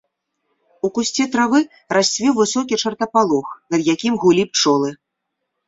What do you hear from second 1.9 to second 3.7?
расцвіў высокі чартапалох,